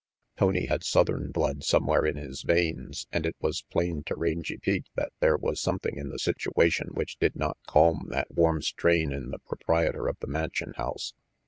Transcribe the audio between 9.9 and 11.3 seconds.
of the Mansion House.